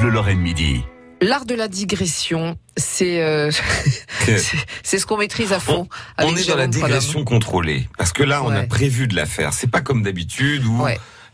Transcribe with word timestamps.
Bleu 0.00 0.10
Lorraine 0.10 0.38
Midi. 0.38 0.84
L'art 1.20 1.44
de 1.44 1.54
la 1.54 1.66
digression, 1.66 2.56
c'est 2.76 3.20
euh, 3.20 3.50
c'est 4.84 4.98
ce 4.98 5.06
qu'on 5.06 5.16
maîtrise 5.16 5.52
à 5.52 5.58
fond. 5.58 5.88
On, 6.18 6.36
est 6.36 6.48
dans 6.48 6.56
la 6.56 6.68
digression 6.68 7.24
contrôlée 7.24 7.88
parce 7.98 8.12
que 8.12 8.22
là, 8.22 8.42
on 8.44 8.50
a 8.50 8.62
prévu 8.62 9.08
de 9.08 9.16
la 9.16 9.26
faire. 9.26 9.52
C'est 9.52 9.70
pas 9.70 9.80
comme 9.80 10.02
d'habitude 10.02 10.64
où 10.64 10.84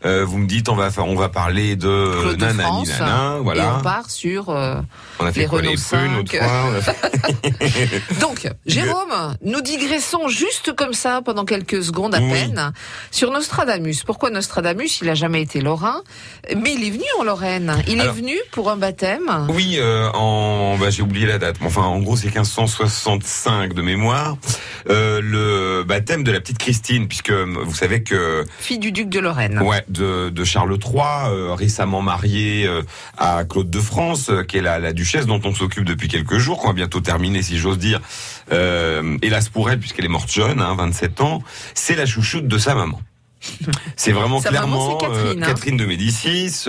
euh, 0.05 0.23
vous 0.25 0.37
me 0.37 0.47
dites 0.47 0.69
on 0.69 0.75
va 0.75 0.89
on 0.99 1.15
va 1.15 1.29
parler 1.29 1.75
de 1.75 2.21
Claude 2.21 2.37
de 2.37 2.45
France, 2.45 2.91
voilà. 3.41 3.63
Et 3.63 3.67
on 3.79 3.81
part 3.81 4.09
sur 4.09 4.49
euh, 4.49 4.75
on 5.19 5.25
a 5.25 5.31
fait 5.31 5.41
les 5.41 5.45
Renault 5.45 5.71
les 5.71 5.77
5. 5.77 6.09
Donc, 8.21 8.47
Jérôme, 8.65 9.35
nous 9.41 9.61
digressons 9.61 10.27
juste 10.27 10.73
comme 10.73 10.93
ça 10.93 11.21
pendant 11.23 11.45
quelques 11.45 11.83
secondes 11.83 12.15
à 12.15 12.19
peine 12.19 12.73
sur 13.11 13.31
Nostradamus. 13.31 14.03
Pourquoi 14.05 14.29
Nostradamus? 14.29 14.99
Il 15.01 15.09
a 15.09 15.15
jamais 15.15 15.41
été 15.41 15.61
lorrain, 15.61 16.01
mais 16.55 16.73
il 16.73 16.83
est 16.85 16.91
venu 16.91 17.05
en 17.19 17.23
Lorraine. 17.23 17.75
Il 17.87 17.99
est 17.99 18.11
venu 18.11 18.35
pour 18.51 18.69
un 18.69 18.77
baptême. 18.77 19.47
Oui, 19.49 19.77
euh, 19.77 20.09
en 20.13 20.77
bah, 20.77 20.89
j'ai 20.89 21.01
oublié 21.01 21.25
la 21.25 21.37
date. 21.37 21.57
Enfin, 21.63 21.83
en 21.83 21.99
gros, 21.99 22.15
c'est 22.15 22.27
1565 22.27 23.73
de 23.73 23.81
mémoire. 23.81 24.37
Euh, 24.89 25.21
le 25.21 25.83
baptême 25.83 26.23
de 26.23 26.31
la 26.31 26.39
petite 26.39 26.57
Christine, 26.57 27.07
puisque 27.07 27.31
vous 27.31 27.73
savez 27.73 28.03
que 28.03 28.45
fille 28.59 28.79
du 28.79 28.91
duc 28.91 29.09
de 29.09 29.19
Lorraine. 29.19 29.59
Ouais, 29.61 29.83
de, 29.95 30.29
de 30.29 30.43
Charles 30.43 30.77
III, 30.83 31.29
euh, 31.29 31.53
récemment 31.53 32.01
marié 32.01 32.67
euh, 32.67 32.81
à 33.17 33.43
Claude 33.45 33.69
de 33.69 33.79
France, 33.79 34.29
euh, 34.29 34.43
qui 34.43 34.57
est 34.57 34.61
la, 34.61 34.79
la, 34.79 34.93
duchesse 34.93 35.25
dont 35.25 35.41
on 35.43 35.53
s'occupe 35.53 35.85
depuis 35.85 36.07
quelques 36.07 36.37
jours, 36.37 36.59
qu'on 36.59 36.67
va 36.67 36.73
bientôt 36.73 37.01
terminer, 37.01 37.41
si 37.41 37.57
j'ose 37.57 37.77
dire. 37.77 38.01
hélas 38.51 39.49
pour 39.49 39.69
elle, 39.69 39.79
puisqu'elle 39.79 40.05
est 40.05 40.09
morte 40.09 40.31
jeune, 40.31 40.61
hein, 40.61 40.75
27 40.77 41.21
ans. 41.21 41.41
C'est 41.73 41.95
la 41.95 42.05
chouchoute 42.05 42.47
de 42.47 42.57
sa 42.57 42.75
maman. 42.75 42.99
C'est 43.95 44.11
vraiment 44.11 44.41
clairement 44.41 44.97
Catherine, 44.97 45.43
hein. 45.43 45.45
Catherine, 45.45 45.77
de 45.77 45.85
Médicis. 45.85 46.65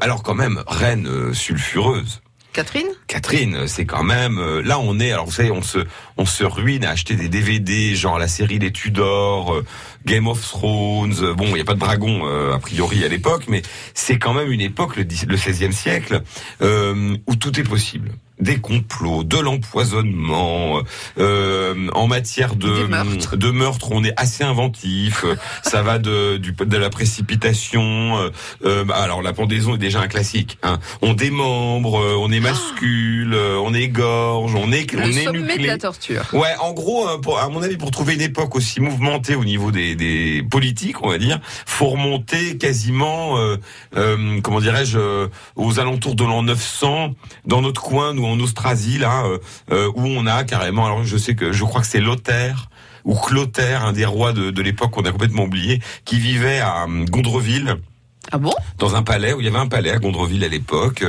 alors 0.00 0.22
quand 0.22 0.34
même, 0.34 0.62
reine 0.66 1.34
sulfureuse. 1.34 2.21
Catherine? 2.52 2.88
Catherine, 3.06 3.66
c'est 3.66 3.86
quand 3.86 4.02
même 4.02 4.40
là 4.60 4.78
on 4.78 5.00
est 5.00 5.12
alors 5.12 5.26
vous 5.26 5.32
savez 5.32 5.50
on 5.50 5.62
se 5.62 5.78
on 6.16 6.26
se 6.26 6.44
ruine 6.44 6.84
à 6.84 6.90
acheter 6.90 7.14
des 7.14 7.28
DVD 7.28 7.94
genre 7.94 8.18
la 8.18 8.28
série 8.28 8.58
Les 8.58 8.72
Tudors, 8.72 9.62
Game 10.04 10.28
of 10.28 10.40
Thrones. 10.40 11.32
Bon, 11.34 11.46
il 11.46 11.54
n'y 11.54 11.60
a 11.60 11.64
pas 11.64 11.74
de 11.74 11.80
dragon 11.80 12.26
a 12.52 12.58
priori 12.58 13.04
à 13.04 13.08
l'époque, 13.08 13.44
mais 13.48 13.62
c'est 13.94 14.18
quand 14.18 14.34
même 14.34 14.50
une 14.50 14.60
époque 14.60 14.96
le, 14.96 15.02
le 15.02 15.36
16e 15.36 15.72
siècle 15.72 16.22
euh, 16.60 17.16
où 17.26 17.36
tout 17.36 17.58
est 17.58 17.64
possible 17.64 18.12
des 18.42 18.58
complots, 18.58 19.24
de 19.24 19.38
l'empoisonnement, 19.38 20.80
euh, 21.18 21.88
en 21.94 22.06
matière 22.08 22.56
de 22.56 22.86
meurtres. 22.86 23.36
de 23.36 23.50
meurtre, 23.50 23.92
on 23.92 24.04
est 24.04 24.14
assez 24.16 24.44
inventif. 24.44 25.24
ça 25.62 25.82
va 25.82 25.98
de 25.98 26.36
du, 26.36 26.52
de 26.52 26.76
la 26.76 26.90
précipitation. 26.90 28.18
Euh, 28.18 28.30
euh 28.64 28.84
alors 28.92 29.22
la 29.22 29.32
pendaison 29.32 29.76
est 29.76 29.78
déjà 29.78 30.00
un 30.00 30.08
classique. 30.08 30.58
Hein. 30.62 30.78
On 31.00 31.14
démembre, 31.14 32.00
euh, 32.00 32.16
on 32.18 32.30
émascule, 32.30 33.34
euh, 33.34 33.58
on 33.62 33.72
égorge, 33.72 34.54
on 34.54 34.72
est 34.72 34.82
on 34.96 35.02
est 35.02 35.24
sommet 35.24 35.58
de 35.58 35.66
la 35.66 35.78
torture. 35.78 36.22
Ouais, 36.32 36.54
en 36.60 36.72
gros, 36.72 37.06
pour, 37.20 37.38
à 37.38 37.48
mon 37.48 37.62
avis, 37.62 37.76
pour 37.76 37.90
trouver 37.90 38.14
une 38.14 38.20
époque 38.20 38.56
aussi 38.56 38.80
mouvementée 38.80 39.36
au 39.36 39.44
niveau 39.44 39.70
des, 39.70 39.94
des 39.94 40.42
politiques, 40.42 41.02
on 41.02 41.08
va 41.08 41.18
dire, 41.18 41.38
faut 41.66 41.88
remonter 41.88 42.58
quasiment, 42.58 43.38
euh, 43.38 44.40
comment 44.42 44.60
dirais-je, 44.60 45.28
aux 45.56 45.80
alentours 45.80 46.16
de 46.16 46.24
l'an 46.24 46.42
900 46.42 47.14
dans 47.46 47.62
notre 47.62 47.80
coin, 47.80 48.14
nous 48.14 48.26
en 48.32 48.40
Austrasie 48.40 48.98
là, 48.98 49.24
euh, 49.24 49.38
euh, 49.70 49.90
où 49.94 50.06
on 50.06 50.26
a 50.26 50.44
carrément. 50.44 50.86
Alors 50.86 51.04
je 51.04 51.16
sais 51.16 51.34
que 51.34 51.52
je 51.52 51.64
crois 51.64 51.80
que 51.80 51.86
c'est 51.86 52.00
Lothaire 52.00 52.68
ou 53.04 53.14
Clotaire, 53.16 53.84
un 53.84 53.92
des 53.92 54.04
rois 54.04 54.32
de, 54.32 54.50
de 54.50 54.62
l'époque 54.62 54.92
qu'on 54.92 55.02
a 55.02 55.10
complètement 55.10 55.44
oublié, 55.44 55.80
qui 56.04 56.18
vivait 56.18 56.60
à 56.60 56.84
euh, 56.84 57.04
Gondreville. 57.04 57.76
Ah 58.32 58.38
bon? 58.38 58.52
Dans 58.78 58.96
un 58.96 59.02
palais 59.02 59.32
où 59.34 59.40
il 59.40 59.44
y 59.44 59.48
avait 59.48 59.58
un 59.58 59.68
palais 59.68 59.90
à 59.90 59.98
Gondreville 59.98 60.42
à 60.44 60.48
l'époque, 60.48 61.04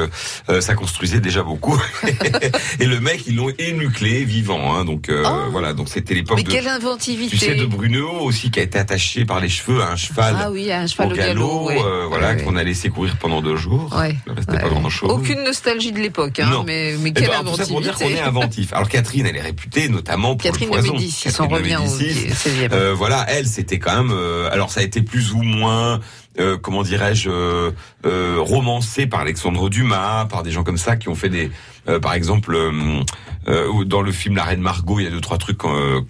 euh, 0.49 0.59
ça 0.61 0.75
construisait 0.75 1.19
déjà 1.21 1.41
beaucoup. 1.43 1.81
et 2.79 2.85
le 2.85 2.99
mec 2.99 3.23
ils 3.27 3.35
l'ont 3.35 3.51
énuclé 3.57 4.23
vivant, 4.25 4.75
hein, 4.75 4.85
donc 4.85 5.09
euh, 5.09 5.23
Oh. 5.25 5.49
voilà, 5.51 5.73
donc 5.73 5.87
c'était 5.89 6.13
l'époque 6.13 6.37
Mais 6.37 6.43
de 6.43 6.51
quelle 6.51 6.67
inventivité 6.67 7.31
tu 7.31 7.37
sais 7.37 7.55
de 7.55 7.65
Brunehaut 7.65 8.19
aussi 8.21 8.51
qui 8.51 8.59
a 8.59 8.63
été 8.63 8.77
attaché 8.77 9.23
par 9.25 9.39
les 9.39 9.47
cheveux 9.49 9.81
à 9.81 9.91
un 9.91 9.95
cheval 9.95 10.35
Ah 10.37 10.51
oui, 10.51 10.71
un 10.71 10.85
cheval 10.85 11.07
au 11.07 11.11
au 11.11 11.15
galop. 11.15 11.65
ouais. 11.67 11.81
euh, 11.81 12.05
voilà 12.07 12.33
Ouais, 12.33 12.43
qu'on 12.43 12.55
a 12.57 12.63
laissé 12.63 12.89
courir 12.89 13.15
pendant 13.19 13.41
deux 13.41 13.55
jours. 13.55 13.95
Ouais. 13.97 14.15
Il 14.27 14.33
restait 14.33 14.57
pas 14.57 14.69
grand 14.69 14.89
chose. 14.89 15.09
Aucune 15.11 15.43
nostalgie 15.43 15.91
de 15.91 15.99
l'époque, 15.99 16.39
hein, 16.39 16.49
Non. 16.51 16.63
mais, 16.65 16.95
mais 16.99 17.09
Eh 17.09 17.13
quelle 17.13 17.29
ben, 17.29 17.43
tout 17.45 17.55
ça 17.55 17.65
pour 17.65 17.81
dire 17.81 17.93
qu'on 17.95 18.05
inventivité. 18.05 18.17
est 18.23 18.27
inventif. 18.27 18.73
Alors 18.73 18.89
Catherine, 18.89 19.25
elle 19.25 19.35
est 19.37 19.41
réputée 19.41 19.87
notamment 19.89 20.35
pour 20.35 20.43
Catherine 20.51 20.69
le 20.69 20.75
de 20.75 20.79
poison. 20.81 20.93
Médicis, 20.93 21.23
Catherine 21.23 21.45
on 21.45 21.49
de 21.49 21.55
revient 21.55 21.75
au 21.77 21.81
Médicis. 21.97 22.27
16e. 22.29 22.69
Euh, 22.73 22.93
voilà, 22.93 23.25
elle, 23.29 23.47
c'était 23.47 23.79
quand 23.79 23.95
même. 23.95 24.11
euh, 24.11 24.49
alors, 24.51 24.69
ça 24.71 24.81
a 24.81 24.83
été 24.83 25.01
plus 25.01 25.31
ou 25.33 25.41
moins, 25.41 25.99
euh, 26.39 26.57
comment 26.57 26.83
dirais-je, 26.83 27.29
euh, 27.29 27.71
euh, 28.05 28.37
romancé 28.39 29.05
par 29.05 29.19
Alexandre 29.21 29.69
Dumas, 29.69 30.25
par 30.25 30.43
des 30.43 30.51
gens 30.51 30.63
comme 30.63 30.77
ça 30.77 30.95
qui 30.95 31.09
ont 31.09 31.15
fait 31.15 31.29
des, 31.29 31.51
euh, 31.87 31.99
par 31.99 32.13
exemple, 32.13 32.55
euh, 32.55 33.83
dans 33.85 34.01
le 34.01 34.11
film 34.11 34.35
La 34.35 34.43
Reine 34.43 34.61
Margot, 34.61 34.99
il 34.99 35.03
y 35.03 35.07
a 35.07 35.11
deux 35.11 35.21
trois 35.21 35.37
trucs 35.37 35.59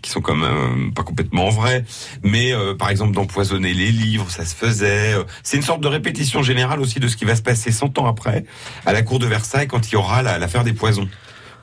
qui 0.01 0.09
sont 0.09 0.21
quand 0.21 0.35
même 0.35 0.93
pas 0.93 1.03
complètement 1.03 1.49
vrais, 1.49 1.83
mais 2.23 2.53
par 2.77 2.89
exemple 2.89 3.13
d'empoisonner 3.13 3.73
les 3.73 3.91
livres, 3.91 4.29
ça 4.29 4.45
se 4.45 4.55
faisait. 4.55 5.15
C'est 5.41 5.57
une 5.57 5.63
sorte 5.63 5.81
de 5.81 5.87
répétition 5.87 6.43
générale 6.43 6.79
aussi 6.79 6.99
de 6.99 7.07
ce 7.07 7.17
qui 7.17 7.25
va 7.25 7.35
se 7.35 7.41
passer 7.41 7.71
100 7.71 7.97
ans 7.99 8.05
après 8.07 8.45
à 8.85 8.93
la 8.93 9.01
cour 9.01 9.19
de 9.19 9.25
Versailles 9.25 9.67
quand 9.67 9.89
il 9.89 9.93
y 9.93 9.95
aura 9.95 10.21
la- 10.21 10.37
l'affaire 10.37 10.63
des 10.63 10.73
poisons 10.73 11.07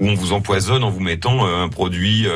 où 0.01 0.09
on 0.09 0.15
vous 0.15 0.33
empoisonne 0.33 0.83
en 0.83 0.91
vous 0.91 1.01
mettant 1.01 1.45
un 1.47 1.69
produit 1.69 2.27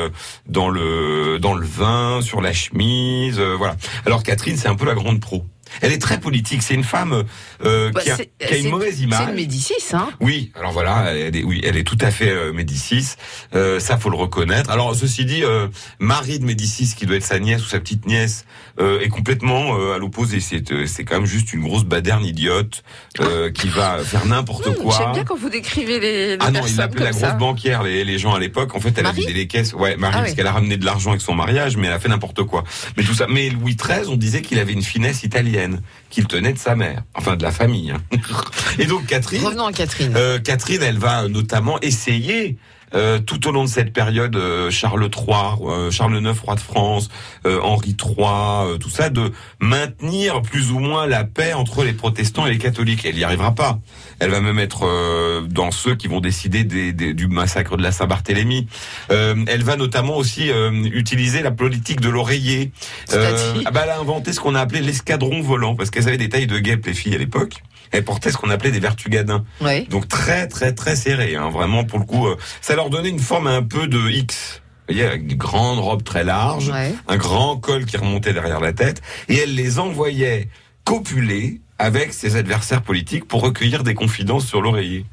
dans 0.47 0.69
le 0.69 1.39
dans 1.39 1.55
le 1.55 1.65
vin, 1.65 2.19
sur 2.21 2.39
la 2.39 2.53
chemise, 2.53 3.39
euh, 3.39 3.55
voilà. 3.57 3.75
Alors 4.05 4.21
Catherine, 4.23 4.55
c'est 4.55 4.67
un 4.69 4.75
peu 4.75 4.85
la 4.85 4.93
grande 4.93 5.19
pro. 5.19 5.43
Elle 5.81 5.91
est 5.91 5.97
très 6.01 6.19
politique. 6.19 6.61
C'est 6.63 6.73
une 6.73 6.83
femme 6.83 7.23
euh, 7.63 7.91
Bah, 7.91 8.01
qui, 8.01 8.11
a, 8.11 8.15
c'est- 8.17 8.29
qui 8.39 8.53
a 8.53 8.57
une 8.57 8.63
c'est- 8.63 8.69
mauvaise 8.69 8.95
C'est 8.97 9.03
image. 9.03 9.29
une 9.29 9.35
Médicis, 9.35 9.73
hein 9.93 10.09
Oui, 10.21 10.51
alors 10.55 10.71
voilà, 10.71 11.13
elle 11.13 11.35
est, 11.35 11.43
oui, 11.43 11.61
elle 11.63 11.77
est 11.77 11.83
tout 11.83 11.97
à 12.01 12.11
fait 12.11 12.29
euh, 12.29 12.53
Médicis. 12.53 13.15
Euh, 13.55 13.79
ça, 13.79 13.97
faut 13.97 14.09
le 14.09 14.17
reconnaître. 14.17 14.69
Alors, 14.69 14.95
ceci 14.95 15.25
dit, 15.25 15.43
euh, 15.43 15.67
Marie 15.99 16.39
de 16.39 16.45
Médicis, 16.45 16.93
qui 16.95 17.05
doit 17.05 17.17
être 17.17 17.23
sa 17.25 17.39
nièce 17.39 17.61
ou 17.63 17.67
sa 17.67 17.79
petite 17.79 18.05
nièce, 18.05 18.45
euh, 18.79 18.99
est 19.01 19.09
complètement 19.09 19.77
euh, 19.79 19.95
à 19.95 19.97
l'opposé. 19.97 20.39
C'est, 20.39 20.71
euh, 20.71 20.85
c'est 20.85 21.03
quand 21.03 21.15
même 21.15 21.25
juste 21.25 21.53
une 21.53 21.61
grosse 21.61 21.83
baderne 21.85 22.25
idiote 22.25 22.83
euh, 23.19 23.51
qui 23.51 23.67
va 23.69 23.99
faire 23.99 24.25
n'importe 24.25 24.67
Hum, 24.67 24.75
quoi. 24.75 24.95
J'aime 24.97 25.11
bien 25.13 25.23
quand 25.23 25.37
vous 25.37 25.49
décrivez 25.49 25.99
les, 25.99 26.27
les 26.27 26.37
Ah 26.39 26.51
non, 26.51 26.61
il 26.67 26.75
l'appelait 26.75 27.03
la 27.05 27.11
grosse 27.11 27.21
ça. 27.21 27.31
banquière, 27.33 27.83
les, 27.83 28.03
les 28.03 28.17
gens 28.17 28.33
à 28.33 28.39
l'époque. 28.39 28.75
En 28.75 28.79
fait, 28.79 28.89
elle 28.97 29.05
a 29.05 29.09
Marie 29.09 29.21
vidé 29.21 29.33
les 29.33 29.47
caisses. 29.47 29.73
Ouais, 29.73 29.95
Marie, 29.97 30.13
Ah 30.15 30.19
parce 30.19 30.29
oui. 30.31 30.35
qu'elle 30.35 30.47
a 30.47 30.51
ramené 30.51 30.77
de 30.77 30.85
l'argent 30.85 31.11
avec 31.11 31.21
son 31.21 31.33
mariage, 31.35 31.77
mais 31.77 31.87
elle 31.87 31.93
a 31.93 31.99
fait 31.99 32.09
n'importe 32.09 32.43
quoi. 32.43 32.63
Mais 32.97 33.03
tout 33.03 33.13
ça. 33.13 33.27
Mais 33.29 33.49
Louis 33.49 33.75
XIII, 33.75 34.07
on 34.09 34.15
disait 34.17 34.41
qu'il 34.41 34.59
avait 34.59 34.73
une 34.73 34.83
finesse 34.83 35.23
italienne, 35.23 35.64
qu'il 36.09 36.25
tenait 36.27 36.53
de 36.53 36.57
sa 36.59 36.75
mère, 36.75 37.03
enfin 37.15 37.35
de 37.35 37.43
la 37.43 37.51
famille. 37.51 37.91
hein. 37.91 38.01
Et 38.79 38.85
donc 38.85 39.05
Catherine, 39.05 39.43
Revenons 39.45 39.65
à 39.67 39.73
Catherine. 39.73 40.13
euh, 40.15 40.39
Catherine, 40.39 40.81
elle 40.83 40.97
va 40.99 41.27
notamment 41.27 41.79
essayer. 41.81 42.57
Euh, 42.93 43.19
tout 43.19 43.47
au 43.47 43.51
long 43.51 43.63
de 43.63 43.69
cette 43.69 43.91
période, 43.91 44.35
euh, 44.35 44.69
Charles 44.69 45.03
III, 45.13 45.35
euh, 45.67 45.91
Charles 45.91 46.17
IX, 46.17 46.37
roi 46.39 46.55
de 46.55 46.59
France, 46.59 47.09
euh, 47.45 47.59
Henri 47.61 47.95
III, 47.99 48.15
euh, 48.19 48.77
tout 48.77 48.89
ça, 48.89 49.09
de 49.09 49.31
maintenir 49.59 50.41
plus 50.41 50.71
ou 50.71 50.79
moins 50.79 51.07
la 51.07 51.23
paix 51.23 51.53
entre 51.53 51.83
les 51.83 51.93
protestants 51.93 52.45
et 52.45 52.51
les 52.51 52.57
catholiques. 52.57 53.03
Elle 53.05 53.15
n'y 53.15 53.23
arrivera 53.23 53.53
pas. 53.53 53.79
Elle 54.19 54.29
va 54.29 54.39
même 54.41 54.59
être 54.59 54.85
euh, 54.85 55.41
dans 55.41 55.71
ceux 55.71 55.95
qui 55.95 56.07
vont 56.07 56.21
décider 56.21 56.63
des- 56.63 56.93
des- 56.93 57.13
du 57.13 57.27
massacre 57.27 57.75
de 57.77 57.83
la 57.83 57.91
Saint-Barthélemy. 57.91 58.67
Euh, 59.11 59.35
elle 59.47 59.63
va 59.63 59.75
notamment 59.75 60.15
aussi 60.17 60.49
euh, 60.51 60.71
utiliser 60.93 61.41
la 61.41 61.51
politique 61.51 61.99
de 61.99 62.09
l'oreiller. 62.09 62.71
C'est-à-dire 63.07 63.63
ah 63.65 63.71
bah, 63.71 63.81
elle 63.83 63.89
a 63.89 63.99
inventé 63.99 64.31
ce 64.33 64.39
qu'on 64.39 64.55
a 64.55 64.61
appelé 64.61 64.81
l'escadron 64.81 65.41
volant, 65.41 65.75
parce 65.75 65.89
qu'elles 65.89 66.07
avaient 66.07 66.17
des 66.17 66.29
tailles 66.29 66.47
de 66.47 66.59
guêpes, 66.59 66.85
les 66.85 66.93
filles, 66.93 67.15
à 67.15 67.17
l'époque. 67.17 67.55
Elles 67.91 68.03
portaient 68.03 68.31
ce 68.31 68.37
qu'on 68.37 68.49
appelait 68.49 68.71
des 68.71 68.79
vertugadins. 68.79 69.45
Ouais. 69.61 69.85
Donc 69.89 70.07
très 70.07 70.47
très 70.47 70.73
très 70.73 70.95
serré, 70.95 71.35
hein, 71.35 71.49
vraiment 71.49 71.83
pour 71.83 71.99
le 71.99 72.05
coup. 72.05 72.27
euh, 72.27 72.35
ça 72.75 72.81
leur 72.81 72.89
donnait 72.89 73.07
une 73.07 73.19
forme 73.19 73.47
un 73.47 73.63
peu 73.63 73.87
de 73.87 74.09
X. 74.09 74.61
Vous 74.89 74.93
voyez, 74.93 75.07
avec 75.07 75.21
une 75.31 75.37
grande 75.37 75.79
robe 75.79 76.03
très 76.03 76.25
large, 76.25 76.67
Ouais. 76.67 76.93
un 77.07 77.15
grand 77.15 77.55
col 77.55 77.85
qui 77.85 77.95
remontait 77.95 78.33
derrière 78.33 78.59
la 78.59 78.73
tête, 78.73 79.01
et 79.29 79.37
elle 79.37 79.55
les 79.55 79.79
envoyait 79.79 80.49
copuler 80.83 81.61
avec 81.79 82.11
ses 82.11 82.35
adversaires 82.35 82.81
politiques 82.81 83.29
pour 83.29 83.41
recueillir 83.41 83.83
des 83.83 83.93
confidences 83.93 84.45
sur 84.45 84.61
l'oreiller. 84.61 85.05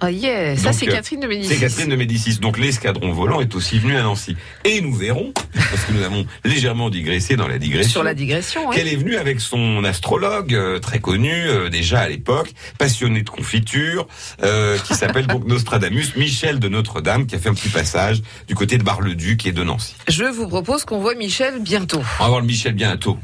Ah 0.00 0.12
yeah, 0.12 0.56
ça 0.56 0.72
c'est 0.72 0.88
euh, 0.88 0.92
Catherine 0.92 1.20
de 1.20 1.26
Médicis. 1.26 1.54
C'est 1.54 1.60
Catherine 1.60 1.88
de 1.88 1.96
Médicis. 1.96 2.38
Donc 2.38 2.56
l'escadron 2.56 3.12
volant 3.12 3.40
est 3.40 3.54
aussi 3.56 3.78
venu 3.80 3.96
à 3.96 4.02
Nancy. 4.02 4.36
Et 4.64 4.80
nous 4.80 4.94
verrons, 4.94 5.32
parce 5.34 5.84
que 5.84 5.92
nous 5.92 6.02
avons 6.02 6.24
légèrement 6.44 6.88
digressé 6.88 7.34
dans 7.36 7.48
la 7.48 7.58
digression, 7.58 7.90
Sur 7.90 8.02
la 8.04 8.14
digression, 8.14 8.68
ouais. 8.68 8.76
qu'elle 8.76 8.86
est 8.86 8.96
venue 8.96 9.16
avec 9.16 9.40
son 9.40 9.82
astrologue 9.82 10.54
euh, 10.54 10.78
très 10.78 11.00
connu 11.00 11.32
euh, 11.32 11.68
déjà 11.68 12.00
à 12.00 12.08
l'époque, 12.08 12.50
passionné 12.78 13.22
de 13.22 13.30
confiture, 13.30 14.06
euh, 14.42 14.78
qui 14.78 14.94
s'appelle 14.94 15.26
donc 15.26 15.46
Nostradamus, 15.46 16.14
Michel 16.16 16.60
de 16.60 16.68
Notre-Dame, 16.68 17.26
qui 17.26 17.34
a 17.34 17.38
fait 17.38 17.48
un 17.48 17.54
petit 17.54 17.68
passage 17.68 18.22
du 18.46 18.54
côté 18.54 18.78
de 18.78 18.84
Bar-le-Duc 18.84 19.46
et 19.46 19.52
de 19.52 19.64
Nancy. 19.64 19.94
Je 20.06 20.24
vous 20.24 20.46
propose 20.46 20.84
qu'on 20.84 21.00
voit 21.00 21.16
Michel 21.16 21.60
bientôt. 21.60 22.02
On 22.20 22.22
va 22.22 22.28
voir 22.28 22.40
le 22.40 22.46
Michel 22.46 22.74
bientôt. 22.74 23.18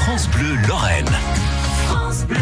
France 0.00 0.28
Bleu 0.30 0.56
Lorraine. 0.66 1.06
France 1.86 2.24
Bleu. 2.26 2.36